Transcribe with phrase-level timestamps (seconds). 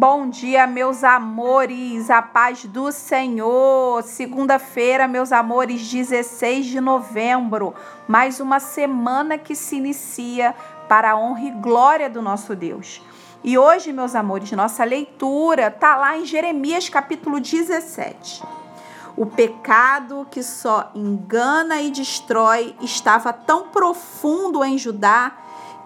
[0.00, 4.00] Bom dia, meus amores, a paz do Senhor.
[4.04, 7.74] Segunda-feira, meus amores, 16 de novembro,
[8.06, 10.54] mais uma semana que se inicia
[10.88, 13.02] para a honra e glória do nosso Deus.
[13.42, 18.44] E hoje, meus amores, nossa leitura está lá em Jeremias capítulo 17.
[19.16, 25.32] O pecado que só engana e destrói estava tão profundo em Judá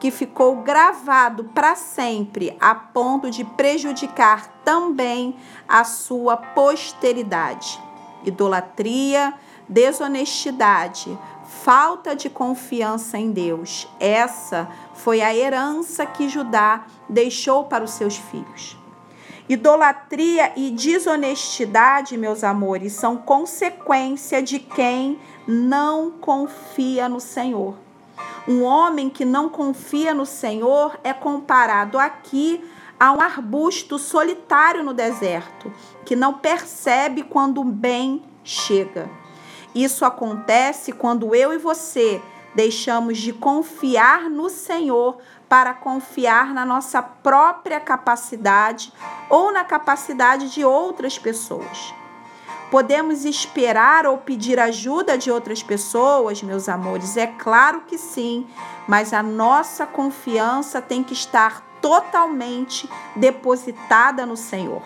[0.03, 5.37] que ficou gravado para sempre, a ponto de prejudicar também
[5.69, 7.81] a sua posteridade.
[8.25, 9.33] Idolatria,
[9.69, 11.17] desonestidade,
[11.63, 13.89] falta de confiança em Deus.
[14.01, 18.77] Essa foi a herança que Judá deixou para os seus filhos.
[19.49, 27.92] Idolatria e desonestidade, meus amores, são consequência de quem não confia no Senhor.
[28.47, 32.65] Um homem que não confia no Senhor é comparado aqui
[32.99, 35.73] a um arbusto solitário no deserto,
[36.05, 39.09] que não percebe quando o bem chega.
[39.75, 42.21] Isso acontece quando eu e você
[42.55, 45.19] deixamos de confiar no Senhor
[45.49, 48.93] para confiar na nossa própria capacidade
[49.31, 51.95] ou na capacidade de outras pessoas.
[52.73, 57.19] Podemos esperar ou pedir ajuda de outras pessoas, meus amores?
[57.19, 58.47] É claro que sim,
[58.89, 64.81] mas a nossa confiança tem que estar totalmente depositada no Senhor.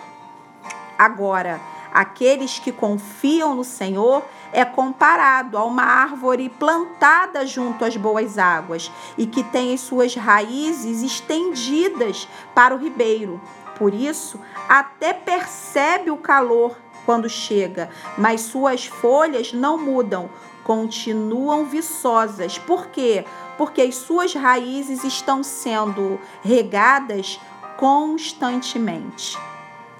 [0.99, 1.61] Agora,
[1.93, 4.21] aqueles que confiam no Senhor
[4.51, 10.13] é comparado a uma árvore plantada junto às boas águas e que tem as suas
[10.13, 13.39] raízes estendidas para o ribeiro.
[13.77, 16.75] Por isso, até percebe o calor
[17.07, 20.29] quando chega, mas suas folhas não mudam,
[20.65, 22.57] continuam viçosas.
[22.57, 23.23] Por quê?
[23.57, 27.39] Porque as suas raízes estão sendo regadas
[27.77, 29.37] constantemente.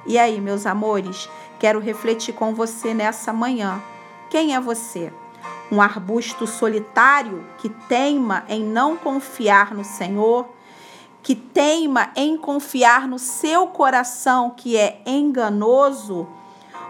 [0.05, 3.81] E aí, meus amores, quero refletir com você nessa manhã.
[4.29, 5.13] Quem é você?
[5.71, 10.45] Um arbusto solitário que teima em não confiar no Senhor?
[11.23, 16.27] Que teima em confiar no seu coração que é enganoso?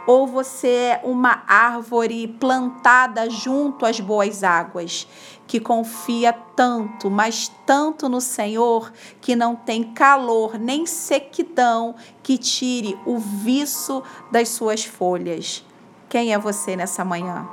[0.08, 5.06] Ou você é uma árvore plantada junto às boas águas,
[5.46, 12.98] que confia tanto, mas tanto no Senhor, que não tem calor nem sequidão que tire
[13.06, 14.02] o viço
[14.32, 15.64] das suas folhas.
[16.10, 17.48] Quem é você nessa manhã?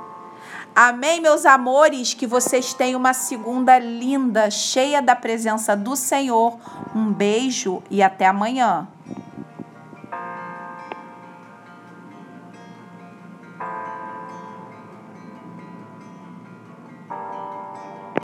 [0.73, 6.57] Amém, meus amores, que vocês tenham uma segunda linda, cheia da presença do Senhor.
[6.93, 8.87] Um beijo e até amanhã.